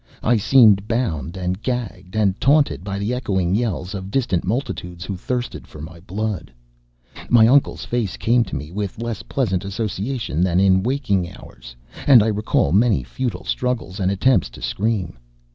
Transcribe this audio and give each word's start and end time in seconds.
I 0.23 0.35
seemed 0.37 0.87
bound 0.87 1.37
and 1.37 1.61
gagged, 1.61 2.15
and 2.15 2.33
taunted 2.41 2.83
by 2.83 2.97
the 2.97 3.13
echoing 3.13 3.53
yells 3.53 3.93
of 3.93 4.09
distant 4.09 4.43
multitudes 4.43 5.05
who 5.05 5.15
thirsted 5.15 5.67
for 5.67 5.79
my 5.79 5.99
blood. 5.99 6.51
My 7.29 7.45
uncle's 7.47 7.85
face 7.85 8.17
came 8.17 8.43
to 8.45 8.55
me 8.55 8.71
with 8.71 8.97
less 8.99 9.21
pleasant 9.21 9.63
association 9.63 10.41
than 10.41 10.59
in 10.59 10.81
waking 10.81 11.29
hours, 11.31 11.75
and 12.07 12.23
I 12.23 12.27
recall 12.29 12.71
many 12.71 13.03
futile 13.03 13.45
struggles 13.45 13.99
and 13.99 14.09
attempts 14.09 14.49
to 14.57 14.61
scream. 14.63 15.19